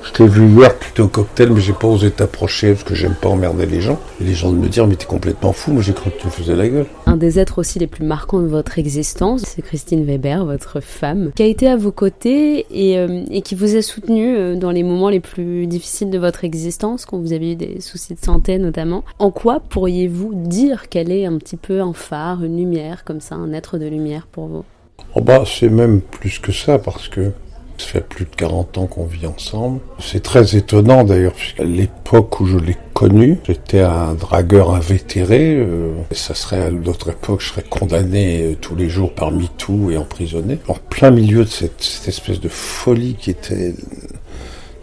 je 0.07 0.13
t'ai 0.13 0.27
vu 0.27 0.49
hier, 0.49 0.79
tu 0.79 0.89
étais 0.89 1.01
au 1.01 1.09
cocktail, 1.09 1.51
mais 1.51 1.61
j'ai 1.61 1.73
pas 1.73 1.89
osé 1.89 2.11
t'approcher 2.11 2.73
parce 2.73 2.85
que 2.85 2.95
j'aime 2.95 3.15
pas 3.15 3.29
emmerder 3.29 3.67
les 3.67 3.81
gens. 3.81 3.99
Et 4.21 4.25
les 4.25 4.35
gens 4.35 4.53
de 4.53 4.57
me 4.57 4.69
dire, 4.69 4.87
mais 4.87 4.95
t'es 4.95 5.07
complètement 5.07 5.53
fou, 5.53 5.73
moi 5.73 5.83
j'ai 5.83 5.93
cru 5.93 6.11
que 6.11 6.21
tu 6.21 6.27
me 6.27 6.31
faisais 6.33 6.55
la 6.55 6.69
gueule. 6.69 6.87
Un 7.07 7.17
des 7.17 7.39
êtres 7.39 7.59
aussi 7.59 7.79
les 7.79 7.87
plus 7.87 8.05
marquants 8.05 8.41
de 8.41 8.47
votre 8.47 8.79
existence, 8.79 9.43
c'est 9.43 9.63
Christine 9.63 10.05
Weber, 10.05 10.45
votre 10.45 10.81
femme, 10.81 11.33
qui 11.35 11.43
a 11.43 11.47
été 11.47 11.69
à 11.69 11.77
vos 11.77 11.93
côtés 11.93 12.67
et, 12.71 12.99
euh, 12.99 13.25
et 13.31 13.43
qui 13.43 13.55
vous 13.55 13.77
a 13.77 13.83
soutenu 13.83 14.37
euh, 14.37 14.55
dans 14.55 14.71
les 14.71 14.83
moments 14.83 15.11
les 15.11 15.21
plus 15.21 15.67
difficiles 15.67 16.11
de 16.11 16.19
votre 16.19 16.45
existence, 16.45 17.05
quand 17.05 17.19
vous 17.19 17.33
avez 17.33 17.53
eu 17.53 17.57
des 17.57 17.81
soucis 17.81 18.15
de 18.15 18.25
santé 18.25 18.59
notamment. 18.59 19.05
En 19.19 19.31
quoi 19.31 19.61
pourriez-vous 19.61 20.35
dire 20.35 20.89
qu'elle 20.89 21.11
est 21.11 21.27
un 21.27 21.37
petit 21.39 21.57
peu 21.57 21.81
un 21.81 21.93
phare, 21.93 22.45
une 22.45 22.57
lumière, 22.57 23.05
comme 23.05 23.21
ça, 23.21 23.35
un 23.35 23.53
être 23.53 23.79
de 23.79 23.87
lumière 23.87 24.27
pour 24.31 24.47
vous? 24.47 24.65
Oh 25.15 25.21
bah, 25.21 25.45
c'est 25.47 25.69
même 25.69 26.01
plus 26.01 26.39
que 26.39 26.53
ça 26.53 26.79
parce 26.79 27.09
que 27.09 27.33
ça 27.79 27.87
fait 27.87 28.01
plus 28.01 28.25
de 28.25 28.35
40 28.37 28.79
ans 28.79 28.87
qu'on 28.87 29.05
vit 29.05 29.27
ensemble. 29.27 29.81
C'est 29.99 30.23
très 30.23 30.57
étonnant 30.57 31.05
d'ailleurs, 31.05 31.33
puisqu'à 31.33 31.65
l'époque 31.65 32.41
où 32.41 32.47
je 32.47 32.59
l'ai 32.59 32.77
connu, 32.95 33.39
j'étais 33.47 33.81
un 33.81 34.15
dragueur 34.15 34.75
invétéré. 34.75 35.57
euh, 35.57 35.93
et 36.11 36.15
ça 36.15 36.35
serait 36.35 36.63
à 36.63 36.71
d'autres 36.71 37.11
époques, 37.11 37.41
je 37.41 37.49
serais 37.49 37.65
condamné 37.69 38.43
euh, 38.43 38.57
tous 38.61 38.75
les 38.75 38.89
jours 38.89 39.13
par 39.13 39.31
MeToo 39.31 39.91
et 39.91 39.97
emprisonné. 39.97 40.59
En 40.69 40.75
plein 40.75 41.11
milieu 41.11 41.45
de 41.45 41.51
cette, 41.51 41.83
cette 41.83 42.09
espèce 42.09 42.41
de 42.41 42.49
folie 42.49 43.15
qui 43.15 43.31
était 43.31 43.75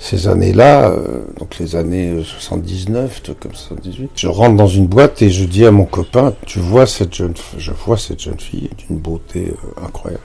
ces 0.04 0.28
années-là, 0.28 0.90
euh, 0.92 1.22
donc 1.40 1.58
les 1.60 1.78
années 1.78 2.10
euh, 2.10 2.24
79, 2.26 3.24
tout 3.24 3.36
comme 3.40 3.54
78, 3.54 4.12
je 4.16 4.28
rentre 4.28 4.58
dans 4.58 4.68
une 4.68 4.86
boîte 4.86 5.22
et 5.22 5.30
je 5.30 5.46
dis 5.46 5.66
à 5.66 5.72
mon 5.72 5.86
copain, 5.86 6.34
tu 6.46 6.60
vois 6.60 6.86
cette 6.86 7.14
jeune, 7.14 7.34
je 7.58 7.72
vois 7.72 7.98
cette 7.98 8.20
jeune 8.20 8.38
fille 8.38 8.70
d'une 8.78 8.98
beauté 8.98 9.54
euh, 9.54 9.86
incroyable. 9.86 10.24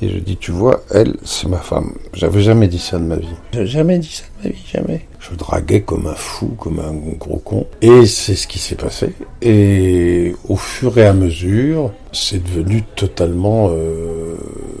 Et 0.00 0.08
je 0.08 0.18
dis, 0.18 0.36
tu 0.36 0.52
vois, 0.52 0.82
elle, 0.90 1.16
c'est 1.24 1.48
ma 1.48 1.58
femme. 1.58 1.92
J'avais 2.14 2.40
jamais 2.40 2.68
dit 2.68 2.78
ça 2.78 2.98
de 2.98 3.04
ma 3.04 3.16
vie. 3.16 3.26
J'ai 3.52 3.66
jamais 3.66 3.98
dit 3.98 4.12
ça 4.12 4.24
de 4.38 4.48
ma 4.48 4.54
vie, 4.54 4.64
jamais. 4.72 5.06
Je 5.18 5.34
draguais 5.34 5.80
comme 5.80 6.06
un 6.06 6.14
fou, 6.14 6.54
comme 6.58 6.78
un 6.78 6.92
gros 7.16 7.38
con. 7.38 7.66
Et 7.82 8.06
c'est 8.06 8.36
ce 8.36 8.46
qui 8.46 8.60
s'est 8.60 8.76
passé. 8.76 9.12
Et 9.42 10.36
au 10.48 10.56
fur 10.56 10.96
et 10.98 11.06
à 11.06 11.12
mesure, 11.12 11.92
c'est 12.12 12.42
devenu 12.42 12.84
totalement 12.94 13.70
euh, 13.70 14.36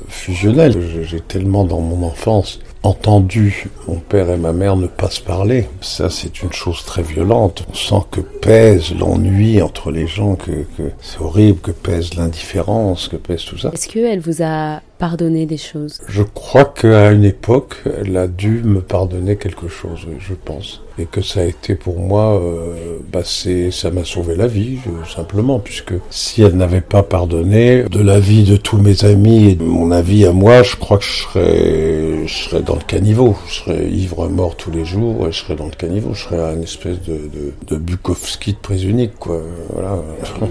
fusionnel. 0.08 0.76
J'ai 1.02 1.20
tellement 1.20 1.64
dans 1.64 1.80
mon 1.80 2.06
enfance 2.06 2.60
entendu 2.84 3.68
mon 3.86 3.96
père 3.96 4.30
et 4.30 4.36
ma 4.36 4.52
mère 4.52 4.76
ne 4.76 4.86
pas 4.86 5.10
se 5.10 5.20
parler. 5.20 5.66
Ça, 5.80 6.10
c'est 6.10 6.42
une 6.42 6.52
chose 6.52 6.84
très 6.84 7.02
violente. 7.02 7.64
On 7.68 7.74
sent 7.74 8.06
que 8.10 8.20
pèse 8.20 8.94
l'ennui 8.94 9.60
entre 9.60 9.90
les 9.90 10.06
gens, 10.06 10.36
que, 10.36 10.64
que 10.76 10.90
c'est 11.00 11.20
horrible, 11.20 11.58
que 11.60 11.72
pèse 11.72 12.14
l'indifférence, 12.14 13.08
que 13.08 13.16
pèse 13.16 13.44
tout 13.44 13.58
ça. 13.58 13.70
Est-ce 13.72 13.88
qu'elle 13.88 14.20
vous 14.20 14.42
a 14.42 14.80
pardonné 14.98 15.46
des 15.46 15.56
choses 15.56 16.00
Je 16.08 16.22
crois 16.22 16.64
qu'à 16.64 17.10
une 17.12 17.24
époque, 17.24 17.76
elle 18.02 18.16
a 18.16 18.26
dû 18.26 18.62
me 18.64 18.80
pardonner 18.80 19.36
quelque 19.36 19.68
chose, 19.68 20.06
je 20.18 20.34
pense. 20.34 20.82
Et 21.00 21.06
que 21.06 21.22
ça 21.22 21.40
a 21.40 21.44
été 21.44 21.76
pour 21.76 22.00
moi, 22.00 22.40
euh, 22.42 22.98
bah 23.12 23.20
ça 23.22 23.90
m'a 23.92 24.04
sauvé 24.04 24.34
la 24.34 24.48
vie, 24.48 24.78
je- 24.84 25.08
simplement, 25.14 25.60
puisque 25.60 25.94
si 26.10 26.42
elle 26.42 26.56
n'avait 26.56 26.80
pas 26.80 27.04
pardonné, 27.04 27.84
de 27.84 28.00
la 28.02 28.18
vie 28.18 28.42
de 28.42 28.56
tous 28.56 28.78
mes 28.78 29.04
amis 29.04 29.50
et 29.50 29.54
de 29.54 29.62
mon 29.62 29.92
avis 29.92 30.26
à 30.26 30.32
moi, 30.32 30.64
je 30.64 30.74
crois 30.74 30.98
que 30.98 31.04
je 31.04 31.22
serais, 31.22 32.26
je 32.26 32.34
serais 32.34 32.62
dans 32.62 32.74
le 32.74 32.82
caniveau. 32.82 33.36
Je 33.46 33.54
serais 33.54 33.88
ivre 33.88 34.28
mort 34.28 34.56
tous 34.56 34.72
les 34.72 34.84
jours 34.84 35.28
et 35.28 35.32
je 35.32 35.38
serais 35.38 35.54
dans 35.54 35.66
le 35.66 35.70
caniveau. 35.70 36.14
Je 36.14 36.24
serais 36.24 36.40
un 36.40 36.60
espèce 36.60 37.00
de, 37.02 37.12
de, 37.14 37.52
de 37.68 37.76
Bukowski 37.76 38.54
de 38.54 38.58
prise 38.58 38.82
unique, 38.82 39.16
quoi. 39.20 39.40
Voilà. 39.72 40.02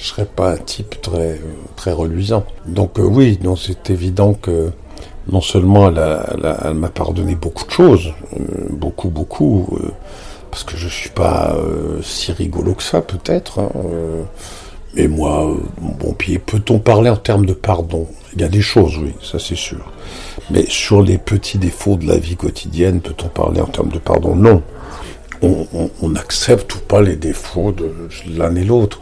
je 0.00 0.06
serais 0.08 0.24
pas 0.26 0.52
un 0.52 0.56
type 0.56 1.00
très, 1.02 1.38
très 1.76 1.92
reluisant. 1.92 2.44
Donc 2.66 2.98
euh, 2.98 3.02
oui, 3.02 3.38
non, 3.42 3.56
c'est 3.56 3.90
évident 3.90 4.32
que 4.34 4.70
non 5.28 5.40
seulement 5.40 5.88
elle, 5.88 6.74
m'a 6.74 6.88
pardonné 6.88 7.34
beaucoup 7.34 7.64
de 7.66 7.70
choses, 7.70 8.12
euh, 8.38 8.42
beaucoup, 8.70 9.10
beaucoup, 9.10 9.68
euh, 9.82 9.90
parce 10.50 10.64
que 10.64 10.76
je 10.76 10.88
suis 10.88 11.10
pas 11.10 11.54
si 12.02 12.32
rigolo 12.32 12.74
que 12.74 12.82
ça, 12.82 13.00
peut-être. 13.02 13.60
hein, 13.60 13.68
mais 14.94 15.06
moi, 15.06 15.48
euh, 15.48 15.54
bon 15.78 16.12
pied, 16.14 16.40
peut-on 16.40 16.80
parler 16.80 17.10
en 17.10 17.16
termes 17.16 17.46
de 17.46 17.52
pardon? 17.52 18.08
Il 18.34 18.40
y 18.40 18.44
a 18.44 18.48
des 18.48 18.62
choses, 18.62 18.96
oui, 18.98 19.14
ça 19.22 19.38
c'est 19.38 19.54
sûr. 19.56 19.92
Mais 20.50 20.64
sur 20.68 21.02
les 21.02 21.18
petits 21.18 21.58
défauts 21.58 21.96
de 21.96 22.06
la 22.08 22.16
vie 22.16 22.34
quotidienne, 22.36 23.00
peut-on 23.00 23.28
parler 23.28 23.60
en 23.60 23.66
termes 23.66 23.90
de 23.90 23.98
pardon? 24.00 24.34
Non. 24.34 24.62
On, 25.42 25.66
on- 25.72 25.90
on 26.02 26.16
accepte 26.16 26.74
ou 26.74 26.78
pas 26.80 27.02
les 27.02 27.16
défauts 27.16 27.70
de 27.72 27.92
l'un 28.36 28.54
et 28.56 28.64
l'autre. 28.64 29.00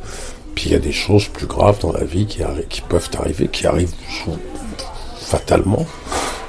Puis 0.58 0.70
il 0.70 0.72
y 0.72 0.74
a 0.74 0.80
des 0.80 0.90
choses 0.90 1.28
plus 1.28 1.46
graves 1.46 1.78
dans 1.80 1.92
la 1.92 2.02
vie 2.02 2.26
qui, 2.26 2.42
peuvent 2.80 3.08
arriver, 3.16 3.46
qui 3.46 3.64
arrivent 3.68 3.94
fatalement. 5.14 5.86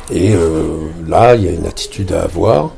Et 0.10 0.34
euh, 0.34 0.90
là, 1.08 1.36
il 1.36 1.46
y 1.46 1.48
a 1.48 1.52
une 1.52 1.68
attitude 1.68 2.12
à 2.14 2.24
avoir 2.24 2.72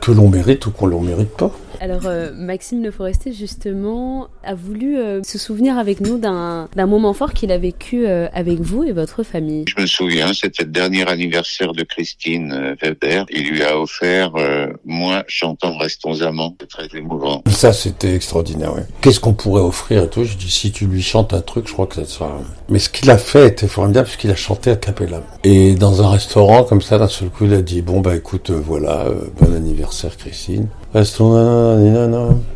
que 0.00 0.10
l'on 0.10 0.28
mérite 0.28 0.66
ou 0.66 0.72
qu'on 0.72 0.86
l'on 0.86 1.02
mérite 1.02 1.36
pas. 1.36 1.52
Alors, 1.80 2.06
euh, 2.06 2.30
Maxime 2.34 2.82
Le 2.82 2.90
Forestier, 2.90 3.32
justement, 3.32 4.28
a 4.42 4.54
voulu 4.54 4.98
euh, 4.98 5.22
se 5.22 5.38
souvenir 5.38 5.78
avec 5.78 6.00
nous 6.00 6.18
d'un 6.18 6.68
d'un 6.74 6.86
moment 6.86 7.12
fort 7.12 7.32
qu'il 7.32 7.52
a 7.52 7.58
vécu 7.58 8.06
euh, 8.06 8.26
avec 8.32 8.60
vous 8.60 8.84
et 8.84 8.92
votre 8.92 9.22
famille. 9.22 9.64
Je 9.68 9.80
me 9.80 9.86
souviens, 9.86 10.32
c'était 10.32 10.64
le 10.64 10.70
dernier 10.70 11.08
anniversaire 11.08 11.72
de 11.72 11.82
Christine 11.84 12.52
euh, 12.52 12.74
Weber. 12.82 13.26
Il 13.30 13.48
lui 13.50 13.62
a 13.62 13.78
offert 13.78 14.32
euh, 14.36 14.68
Moi 14.84 15.24
chantant 15.28 15.76
Restons 15.78 16.22
amants. 16.22 16.56
C'est 16.60 16.68
très 16.68 16.98
émouvant. 16.98 17.42
Ça, 17.48 17.72
c'était 17.72 18.14
extraordinaire. 18.14 18.74
ouais. 18.74 18.84
Qu'est-ce 19.00 19.20
qu'on 19.20 19.34
pourrait 19.34 19.62
offrir 19.62 20.02
et 20.04 20.08
tout? 20.10 20.24
Je 20.24 20.36
dis, 20.36 20.50
si 20.50 20.72
tu 20.72 20.86
lui 20.86 21.02
chantes 21.02 21.32
un 21.32 21.40
truc, 21.40 21.68
je 21.68 21.72
crois 21.72 21.86
que 21.86 21.94
ça 21.94 22.04
sera... 22.04 22.40
Mais 22.68 22.78
ce 22.78 22.88
qu'il 22.88 23.10
a 23.10 23.18
fait 23.18 23.46
était 23.48 23.68
formidable, 23.68 24.06
puisqu'il 24.06 24.30
a 24.30 24.36
chanté 24.36 24.70
à 24.70 24.76
cappella. 24.76 25.22
Et 25.44 25.74
dans 25.74 26.02
un 26.02 26.10
restaurant, 26.10 26.64
comme 26.64 26.82
ça, 26.82 26.98
d'un 26.98 27.08
seul 27.08 27.28
coup, 27.30 27.44
il 27.44 27.54
a 27.54 27.62
dit, 27.62 27.82
bon, 27.82 28.00
bah 28.00 28.16
écoute, 28.16 28.50
euh, 28.50 28.60
voilà, 28.60 29.06
euh, 29.06 29.14
bon 29.40 29.54
anniversaire, 29.54 30.16
Christine. 30.16 30.66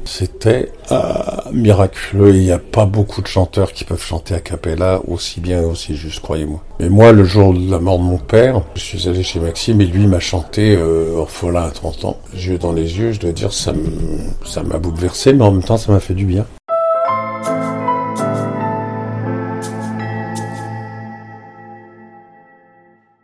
C'était 0.05 0.73
euh, 0.91 0.97
miraculeux. 1.53 2.35
Il 2.35 2.41
n'y 2.41 2.51
a 2.51 2.59
pas 2.59 2.87
beaucoup 2.87 3.21
de 3.21 3.27
chanteurs 3.27 3.73
qui 3.73 3.85
peuvent 3.85 4.03
chanter 4.03 4.35
à 4.35 4.41
cappella 4.41 5.01
aussi 5.07 5.41
bien 5.41 5.61
et 5.61 5.65
aussi 5.65 5.97
juste, 5.97 6.21
croyez-moi. 6.21 6.63
Mais 6.81 6.89
moi, 6.89 7.13
le 7.13 7.25
jour 7.25 7.53
de 7.53 7.71
la 7.71 7.79
mort 7.79 7.99
de 7.99 8.05
mon 8.05 8.17
père, 8.17 8.63
je 8.75 8.81
suis 8.81 9.07
allé 9.07 9.23
chez 9.23 9.39
Maxime 9.39 9.83
et 9.83 9.87
lui 9.87 10.07
m'a 10.07 10.19
chanté 10.21 10.75
euh, 10.77 11.15
Orphelin 11.17 11.65
à 11.65 11.71
30 11.71 12.05
ans. 12.07 12.17
Yeux 12.35 12.57
dans 12.57 12.73
les 12.73 12.99
yeux, 12.99 13.13
je 13.13 13.21
dois 13.21 13.33
dire, 13.33 13.53
ça 13.53 13.73
m'a 13.73 14.79
bouleversé, 14.79 15.35
mais 15.35 15.45
en 15.45 15.53
même 15.53 15.63
temps, 15.63 15.77
ça 15.77 15.93
m'a 15.93 16.01
fait 16.01 16.15
du 16.15 16.25
bien. 16.25 16.47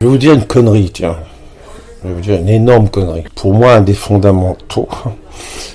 Je 0.00 0.06
vais 0.06 0.10
vous 0.10 0.18
dire 0.18 0.34
une 0.34 0.44
connerie, 0.44 0.90
tiens. 0.92 1.16
Je 2.05 2.12
vous 2.12 2.21
dire 2.21 2.37
une 2.40 2.49
énorme 2.49 2.88
connerie. 2.88 3.25
Pour 3.35 3.55
moi, 3.55 3.75
un 3.75 3.81
des 3.81 3.95
fondamentaux, 3.95 4.88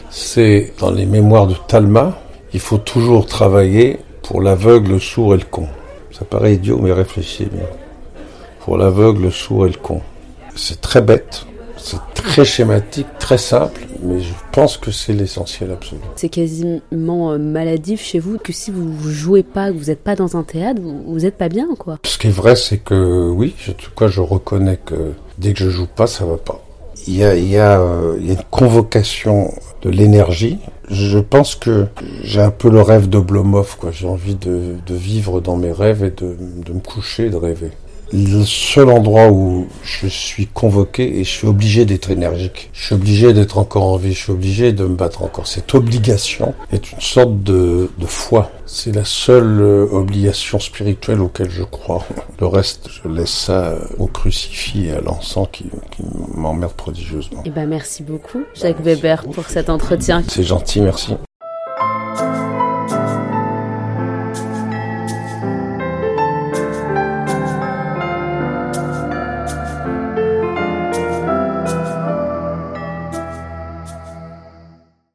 c'est 0.09 0.73
dans 0.79 0.91
les 0.91 1.05
mémoires 1.05 1.47
de 1.47 1.55
Talma, 1.67 2.17
il 2.53 2.59
faut 2.59 2.77
toujours 2.77 3.25
travailler 3.25 3.99
pour 4.21 4.41
l'aveugle, 4.41 4.91
le 4.91 4.99
sourd 4.99 5.35
et 5.35 5.37
le 5.37 5.45
con. 5.45 5.67
Ça 6.11 6.23
paraît 6.23 6.55
idiot, 6.55 6.79
mais 6.81 6.93
réfléchissez 6.93 7.49
bien. 7.51 7.65
Pour 8.61 8.77
l'aveugle, 8.77 9.23
le 9.23 9.31
sourd 9.31 9.65
et 9.65 9.69
le 9.69 9.77
con. 9.77 10.01
C'est 10.55 10.79
très 10.79 11.01
bête, 11.01 11.45
c'est 11.83 11.99
très 12.15 12.45
schématique, 12.45 13.07
très 13.19 13.37
simple, 13.37 13.81
mais 14.01 14.21
je 14.21 14.33
pense 14.53 14.77
que 14.77 14.89
c'est 14.89 15.11
l'essentiel 15.11 15.71
absolu. 15.71 15.99
C'est 16.15 16.29
quasiment 16.29 17.31
euh, 17.31 17.37
maladif 17.37 18.01
chez 18.01 18.19
vous 18.19 18.37
que 18.37 18.53
si 18.53 18.71
vous 18.71 19.09
jouez 19.09 19.43
pas, 19.43 19.69
que 19.69 19.77
vous 19.77 19.85
n'êtes 19.85 20.01
pas 20.01 20.15
dans 20.15 20.37
un 20.37 20.43
théâtre, 20.43 20.81
vous, 20.81 21.03
vous 21.05 21.25
êtes 21.25 21.37
pas 21.37 21.49
bien, 21.49 21.67
quoi. 21.77 21.99
Ce 22.05 22.17
qui 22.17 22.27
est 22.27 22.31
vrai, 22.31 22.55
c'est 22.55 22.77
que 22.77 23.29
oui, 23.29 23.53
en 23.69 23.73
tout 23.73 23.91
cas, 23.91 24.07
je 24.07 24.21
reconnais 24.21 24.79
que 24.83 25.11
dès 25.37 25.51
que 25.51 25.59
je 25.59 25.69
joue 25.69 25.87
pas, 25.87 26.07
ça 26.07 26.25
va 26.25 26.37
pas. 26.37 26.63
Il 27.05 27.17
y 27.17 27.23
a, 27.25 27.35
il 27.35 27.49
y 27.49 27.57
a, 27.57 27.81
euh, 27.81 28.15
il 28.17 28.27
y 28.27 28.29
a 28.29 28.33
une 28.33 28.45
convocation 28.49 29.53
de 29.81 29.89
l'énergie. 29.89 30.59
Je 30.89 31.19
pense 31.19 31.55
que 31.55 31.87
j'ai 32.23 32.39
un 32.39 32.51
peu 32.51 32.69
le 32.69 32.81
rêve 32.81 33.09
de 33.09 33.19
Blomov, 33.19 33.75
quoi. 33.77 33.91
J'ai 33.91 34.07
envie 34.07 34.35
de, 34.35 34.75
de 34.85 34.95
vivre 34.95 35.41
dans 35.41 35.57
mes 35.57 35.71
rêves 35.73 36.03
et 36.03 36.11
de, 36.11 36.37
de 36.65 36.71
me 36.71 36.79
coucher 36.79 37.25
et 37.25 37.29
de 37.29 37.35
rêver. 37.35 37.71
Le 38.13 38.43
seul 38.45 38.89
endroit 38.89 39.31
où 39.31 39.67
je 39.83 40.07
suis 40.07 40.45
convoqué 40.45 41.19
et 41.19 41.23
je 41.23 41.29
suis 41.29 41.47
obligé 41.47 41.85
d'être 41.85 42.11
énergique. 42.11 42.69
Je 42.73 42.85
suis 42.85 42.95
obligé 42.95 43.33
d'être 43.33 43.57
encore 43.57 43.85
en 43.85 43.97
vie, 43.97 44.13
je 44.13 44.19
suis 44.19 44.31
obligé 44.31 44.71
de 44.71 44.85
me 44.85 44.95
battre 44.95 45.23
encore. 45.23 45.47
Cette 45.47 45.73
obligation 45.73 46.53
est 46.71 46.91
une 46.91 47.01
sorte 47.01 47.41
de, 47.41 47.89
de 47.97 48.05
foi. 48.05 48.51
C'est 48.65 48.93
la 48.93 49.05
seule 49.05 49.61
euh, 49.61 49.87
obligation 49.91 50.59
spirituelle 50.59 51.21
auquel 51.21 51.49
je 51.49 51.63
crois. 51.63 52.05
Le 52.39 52.47
reste, 52.47 52.89
je 52.89 53.09
laisse 53.09 53.31
ça 53.31 53.69
euh, 53.69 53.79
au 53.97 54.07
crucifix 54.07 54.85
et 54.85 54.91
à 54.91 55.01
l'encens 55.01 55.47
qui, 55.51 55.65
qui 55.91 56.03
m'emmerde 56.35 56.73
prodigieusement. 56.73 57.41
Eh 57.45 57.49
ben 57.49 57.67
merci 57.67 58.03
beaucoup, 58.03 58.43
Jacques 58.53 58.81
Weber, 58.81 59.23
pour 59.33 59.45
cet 59.49 59.69
entretien. 59.69 60.23
C'est 60.27 60.43
gentil, 60.43 60.81
merci. 60.81 61.13